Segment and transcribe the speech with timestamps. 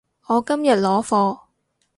[0.25, 1.41] 我今日攞貨